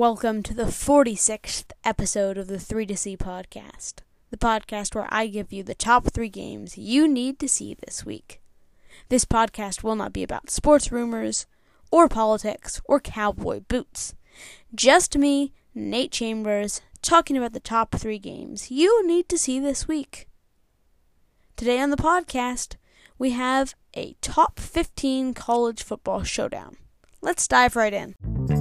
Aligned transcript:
Welcome 0.00 0.42
to 0.44 0.54
the 0.54 0.62
46th 0.62 1.72
episode 1.84 2.38
of 2.38 2.46
the 2.46 2.58
3 2.58 2.86
to 2.86 2.96
See 2.96 3.18
podcast, 3.18 3.96
the 4.30 4.38
podcast 4.38 4.94
where 4.94 5.06
I 5.10 5.26
give 5.26 5.52
you 5.52 5.62
the 5.62 5.74
top 5.74 6.06
three 6.06 6.30
games 6.30 6.78
you 6.78 7.06
need 7.06 7.38
to 7.38 7.46
see 7.46 7.74
this 7.74 8.02
week. 8.02 8.40
This 9.10 9.26
podcast 9.26 9.82
will 9.82 9.96
not 9.96 10.14
be 10.14 10.22
about 10.22 10.48
sports 10.48 10.90
rumors, 10.90 11.44
or 11.90 12.08
politics, 12.08 12.80
or 12.86 12.98
cowboy 12.98 13.60
boots. 13.68 14.14
Just 14.74 15.18
me, 15.18 15.52
Nate 15.74 16.12
Chambers, 16.12 16.80
talking 17.02 17.36
about 17.36 17.52
the 17.52 17.60
top 17.60 17.92
three 17.94 18.18
games 18.18 18.70
you 18.70 19.06
need 19.06 19.28
to 19.28 19.36
see 19.36 19.60
this 19.60 19.86
week. 19.86 20.26
Today 21.56 21.78
on 21.78 21.90
the 21.90 21.98
podcast, 21.98 22.76
we 23.18 23.32
have 23.32 23.74
a 23.92 24.16
top 24.22 24.60
15 24.60 25.34
college 25.34 25.82
football 25.82 26.22
showdown. 26.22 26.78
Let's 27.20 27.46
dive 27.46 27.76
right 27.76 27.92
in. 27.92 28.59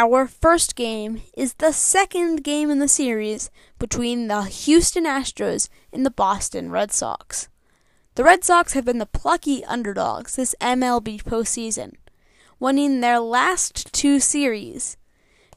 Our 0.00 0.28
first 0.28 0.76
game 0.76 1.22
is 1.36 1.54
the 1.54 1.72
second 1.72 2.44
game 2.44 2.70
in 2.70 2.78
the 2.78 2.86
series 2.86 3.50
between 3.80 4.28
the 4.28 4.42
Houston 4.42 5.06
Astros 5.06 5.68
and 5.92 6.06
the 6.06 6.10
Boston 6.24 6.70
Red 6.70 6.92
Sox. 6.92 7.48
The 8.14 8.22
Red 8.22 8.44
Sox 8.44 8.74
have 8.74 8.84
been 8.84 8.98
the 8.98 9.06
plucky 9.06 9.64
underdogs 9.64 10.36
this 10.36 10.54
MLB 10.60 11.24
postseason, 11.24 11.94
winning 12.60 13.00
their 13.00 13.18
last 13.18 13.92
two 13.92 14.20
series, 14.20 14.96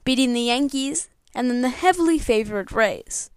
beating 0.03 0.33
the 0.33 0.41
Yankees 0.41 1.07
and 1.35 1.47
then 1.47 1.61
the 1.61 1.69
heavily 1.69 2.17
favored 2.17 2.71
Rays. 2.71 3.29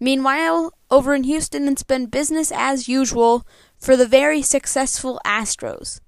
Meanwhile, 0.00 0.74
over 0.90 1.14
in 1.14 1.22
Houston, 1.22 1.68
it's 1.68 1.84
been 1.84 2.06
business 2.06 2.50
as 2.52 2.88
usual 2.88 3.46
for 3.78 3.96
the 3.96 4.08
very 4.08 4.42
successful 4.42 5.20
Astros. 5.24 6.00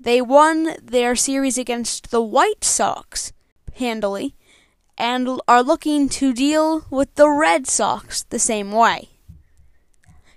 They 0.00 0.22
won 0.22 0.74
their 0.82 1.14
series 1.14 1.58
against 1.58 2.10
the 2.10 2.22
White 2.22 2.64
Sox 2.64 3.30
handily 3.74 4.34
and 4.98 5.40
are 5.48 5.62
looking 5.62 6.08
to 6.08 6.32
deal 6.32 6.86
with 6.90 7.14
the 7.14 7.28
Red 7.28 7.66
Sox 7.66 8.22
the 8.24 8.38
same 8.38 8.72
way. 8.72 9.08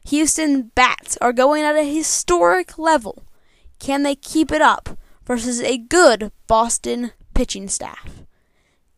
Houston 0.08 0.72
bats 0.76 1.18
are 1.22 1.34
going 1.34 1.64
at 1.64 1.76
a 1.76 1.84
historic 1.84 2.78
level. 2.78 3.24
Can 3.80 4.04
they 4.04 4.16
keep 4.16 4.52
it 4.52 4.62
up 4.62 4.98
versus 5.26 5.62
a 5.62 5.78
good 5.78 6.32
Boston 6.48 7.12
pitching 7.34 7.68
staff? 7.68 8.26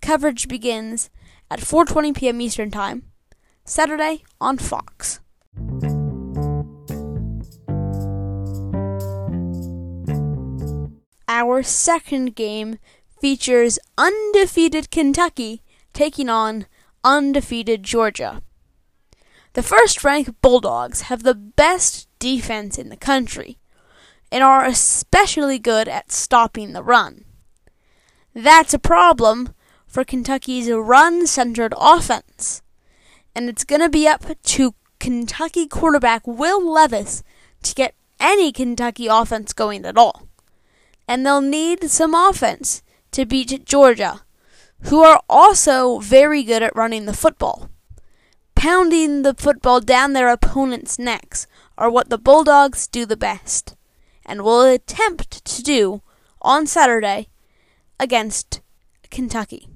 Coverage 0.01 0.47
begins 0.47 1.09
at 1.49 1.59
4:20 1.59 2.15
p.m. 2.15 2.41
Eastern 2.41 2.71
Time, 2.71 3.03
Saturday 3.63 4.23
on 4.39 4.57
Fox. 4.57 5.19
Our 11.29 11.61
second 11.63 12.35
game 12.35 12.79
features 13.19 13.79
undefeated 13.97 14.91
Kentucky 14.91 15.63
taking 15.93 16.29
on 16.29 16.67
undefeated 17.03 17.83
Georgia. 17.83 18.41
The 19.53 19.63
first 19.63 20.03
ranked 20.03 20.41
Bulldogs 20.41 21.01
have 21.01 21.23
the 21.23 21.33
best 21.33 22.07
defense 22.19 22.77
in 22.77 22.89
the 22.89 22.97
country 22.97 23.57
and 24.31 24.43
are 24.43 24.65
especially 24.65 25.57
good 25.57 25.87
at 25.87 26.11
stopping 26.11 26.73
the 26.73 26.83
run. 26.83 27.25
That's 28.33 28.73
a 28.73 28.79
problem 28.79 29.53
for 29.87 30.03
Kentucky's 30.03 30.69
run 30.69 31.25
centered 31.25 31.73
offense, 31.77 32.61
and 33.33 33.49
it's 33.49 33.63
going 33.63 33.81
to 33.81 33.89
be 33.89 34.07
up 34.07 34.25
to 34.43 34.75
Kentucky 34.99 35.67
quarterback 35.67 36.27
Will 36.27 36.63
Levis 36.71 37.23
to 37.63 37.73
get 37.73 37.95
any 38.19 38.51
Kentucky 38.51 39.07
offense 39.07 39.53
going 39.53 39.85
at 39.85 39.97
all. 39.97 40.27
And 41.07 41.25
they'll 41.25 41.41
need 41.41 41.89
some 41.89 42.13
offense 42.13 42.83
to 43.17 43.25
beat 43.25 43.65
Georgia, 43.65 44.21
who 44.81 45.03
are 45.03 45.19
also 45.27 45.97
very 45.97 46.43
good 46.43 46.61
at 46.61 46.75
running 46.75 47.07
the 47.07 47.15
football. 47.15 47.67
Pounding 48.53 49.23
the 49.23 49.33
football 49.33 49.81
down 49.81 50.13
their 50.13 50.29
opponents' 50.29 50.99
necks 50.99 51.47
are 51.79 51.89
what 51.89 52.11
the 52.11 52.19
Bulldogs 52.19 52.85
do 52.85 53.07
the 53.07 53.17
best, 53.17 53.75
and 54.23 54.43
will 54.43 54.61
attempt 54.61 55.43
to 55.43 55.63
do 55.63 56.03
on 56.43 56.67
Saturday 56.67 57.27
against 57.99 58.61
Kentucky. 59.09 59.67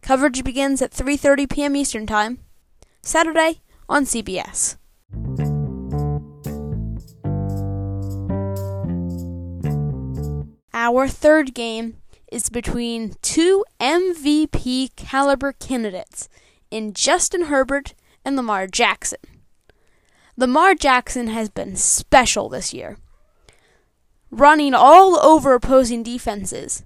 Coverage 0.00 0.44
begins 0.44 0.80
at 0.80 0.92
3:30 0.92 1.50
p.m. 1.50 1.74
Eastern 1.74 2.06
Time, 2.06 2.38
Saturday 3.02 3.60
on 3.88 4.04
CBS. 4.04 4.76
Our 10.72 11.08
third 11.08 11.54
game 11.54 11.96
is 12.34 12.48
between 12.48 13.14
two 13.22 13.64
MVP 13.78 14.96
caliber 14.96 15.52
candidates 15.52 16.28
in 16.68 16.92
Justin 16.92 17.42
Herbert 17.42 17.94
and 18.24 18.34
Lamar 18.34 18.66
Jackson. 18.66 19.20
Lamar 20.36 20.74
Jackson 20.74 21.28
has 21.28 21.48
been 21.48 21.76
special 21.76 22.48
this 22.48 22.74
year, 22.74 22.98
running 24.32 24.74
all 24.74 25.16
over 25.20 25.54
opposing 25.54 26.02
defenses, 26.02 26.84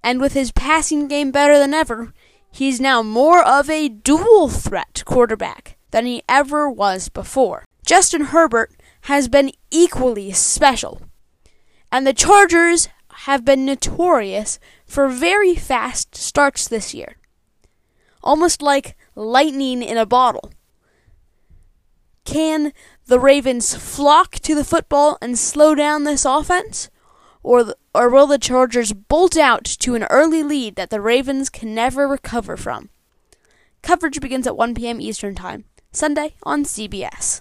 and 0.00 0.20
with 0.20 0.34
his 0.34 0.52
passing 0.52 1.08
game 1.08 1.32
better 1.32 1.58
than 1.58 1.74
ever, 1.74 2.14
he's 2.52 2.80
now 2.80 3.02
more 3.02 3.42
of 3.42 3.68
a 3.68 3.88
dual 3.88 4.48
threat 4.48 5.02
quarterback 5.04 5.76
than 5.90 6.06
he 6.06 6.22
ever 6.28 6.70
was 6.70 7.08
before. 7.08 7.64
Justin 7.84 8.26
Herbert 8.26 8.72
has 9.02 9.26
been 9.26 9.50
equally 9.72 10.30
special, 10.30 11.02
and 11.90 12.06
the 12.06 12.14
Chargers 12.14 12.88
have 13.24 13.42
been 13.42 13.64
notorious 13.64 14.58
for 14.84 15.08
very 15.08 15.54
fast 15.54 16.14
starts 16.14 16.68
this 16.68 16.92
year. 16.92 17.16
Almost 18.22 18.60
like 18.60 18.98
lightning 19.14 19.82
in 19.82 19.96
a 19.96 20.04
bottle. 20.04 20.52
Can 22.26 22.74
the 23.06 23.18
Ravens 23.18 23.74
flock 23.74 24.34
to 24.40 24.54
the 24.54 24.64
football 24.64 25.16
and 25.22 25.38
slow 25.38 25.74
down 25.74 26.04
this 26.04 26.26
offense? 26.26 26.90
Or, 27.42 27.74
or 27.94 28.10
will 28.10 28.26
the 28.26 28.38
Chargers 28.38 28.92
bolt 28.92 29.38
out 29.38 29.64
to 29.64 29.94
an 29.94 30.04
early 30.04 30.42
lead 30.42 30.76
that 30.76 30.90
the 30.90 31.00
Ravens 31.00 31.48
can 31.48 31.74
never 31.74 32.06
recover 32.06 32.58
from? 32.58 32.90
Coverage 33.80 34.20
begins 34.20 34.46
at 34.46 34.56
1 34.56 34.74
p.m. 34.74 35.00
Eastern 35.00 35.34
Time, 35.34 35.64
Sunday 35.92 36.34
on 36.42 36.64
CBS. 36.64 37.40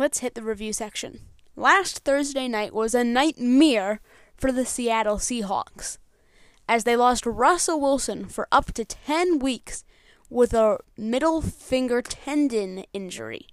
Let's 0.00 0.20
hit 0.20 0.34
the 0.34 0.42
review 0.42 0.72
section. 0.72 1.26
Last 1.56 2.06
Thursday 2.06 2.48
night 2.48 2.72
was 2.72 2.94
a 2.94 3.04
nightmare 3.04 4.00
for 4.34 4.50
the 4.50 4.64
Seattle 4.64 5.18
Seahawks, 5.18 5.98
as 6.66 6.84
they 6.84 6.96
lost 6.96 7.26
Russell 7.26 7.78
Wilson 7.78 8.24
for 8.24 8.48
up 8.50 8.72
to 8.72 8.86
10 8.86 9.40
weeks 9.40 9.84
with 10.30 10.54
a 10.54 10.78
middle 10.96 11.42
finger 11.42 12.00
tendon 12.00 12.84
injury. 12.94 13.48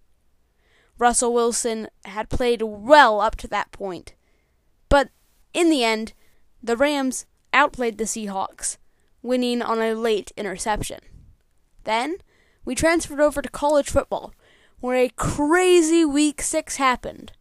Russell 0.97 1.33
Wilson 1.33 1.89
had 2.05 2.29
played 2.29 2.61
well 2.61 3.19
up 3.19 3.35
to 3.35 3.49
that 3.49 3.73
point, 3.73 4.13
but 4.87 5.09
in 5.53 5.69
the 5.69 5.83
end, 5.83 6.13
the 6.63 6.77
Rams 6.77 7.25
outplayed 7.51 7.97
the 7.97 8.05
Seahawks, 8.05 8.77
winning 9.21 9.61
on 9.61 9.81
a 9.81 9.93
late 9.93 10.31
interception. 10.37 11.01
Then, 11.83 12.15
we 12.63 12.73
transferred 12.73 13.19
over 13.19 13.41
to 13.41 13.49
college 13.49 13.89
football, 13.89 14.31
where 14.79 14.97
a 14.97 15.09
crazy 15.09 16.05
week 16.05 16.41
6 16.41 16.75
happened 16.77 17.31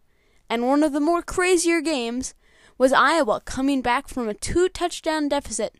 and 0.49 0.67
one 0.67 0.83
of 0.83 0.93
the 0.93 1.01
more 1.01 1.23
crazier 1.23 1.81
games 1.81 2.35
was 2.79 2.93
Iowa 2.93 3.41
coming 3.45 3.83
back 3.83 4.09
from 4.09 4.29
a 4.29 4.35
two 4.35 4.69
touchdown 4.69 5.29
deficit 5.29 5.77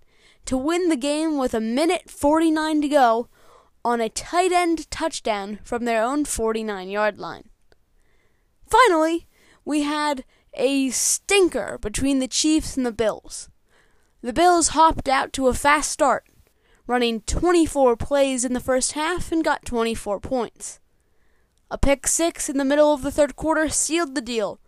to 0.47 0.57
win 0.57 0.89
the 0.89 0.97
game 0.97 1.39
with 1.39 1.55
a 1.55 1.61
minute 1.61 2.11
49 2.11 2.81
to 2.83 2.89
go 2.89 3.29
on 3.85 4.01
a 4.01 4.09
tight 4.09 4.53
end 4.53 4.91
touchdown 4.91 5.61
from 5.63 5.85
their 5.85 6.03
own 6.03 6.25
49 6.25 6.89
yard 6.89 7.19
line. 7.19 7.49
Finally, 8.69 9.29
we 9.65 9.83
had 9.83 10.25
a 10.55 10.91
stinker 10.91 11.79
between 11.79 12.19
the 12.19 12.29
Chiefs 12.29 12.77
and 12.77 12.85
the 12.85 12.93
Bills. 12.93 13.49
The 14.23 14.33
Bills 14.33 14.69
hopped 14.69 15.09
out 15.09 15.33
to 15.35 15.49
a 15.49 15.55
fast 15.55 15.93
start, 15.93 16.25
running 16.87 17.21
24 17.23 17.97
plays 17.97 18.45
in 18.45 18.55
the 18.55 18.61
first 18.61 18.93
half 18.93 19.31
and 19.31 19.45
got 19.45 19.65
24 19.65 20.19
points. 20.21 20.81
A 21.69 21.77
pick 21.77 22.07
six 22.07 22.49
in 22.49 22.59
the 22.59 22.65
middle 22.65 22.95
of 22.95 23.03
the 23.03 23.11
third 23.11 23.35
quarter 23.35 23.69
sealed 23.69 24.15
the 24.15 24.21
deal, 24.21 24.61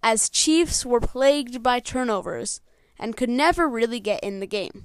as 0.00 0.28
Chiefs 0.28 0.86
were 0.86 1.00
plagued 1.00 1.60
by 1.60 1.80
turnovers 1.80 2.60
and 3.00 3.16
could 3.16 3.28
never 3.28 3.68
really 3.68 3.98
get 3.98 4.22
in 4.22 4.38
the 4.38 4.46
game. 4.46 4.84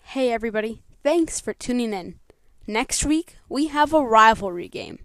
Hey 0.00 0.32
everybody, 0.32 0.82
thanks 1.02 1.40
for 1.40 1.52
tuning 1.52 1.92
in. 1.92 2.18
Next 2.66 3.04
week, 3.04 3.36
we 3.46 3.66
have 3.66 3.92
a 3.92 4.00
rivalry 4.00 4.68
game, 4.68 4.98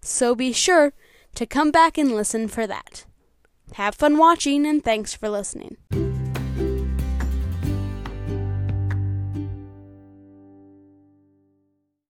so 0.00 0.36
be 0.36 0.52
sure 0.52 0.92
to 1.34 1.44
come 1.44 1.72
back 1.72 1.98
and 1.98 2.12
listen 2.12 2.46
for 2.46 2.68
that. 2.68 3.04
Have 3.72 3.96
fun 3.96 4.16
watching, 4.16 4.64
and 4.64 4.84
thanks 4.84 5.12
for 5.12 5.28
listening. 5.28 5.76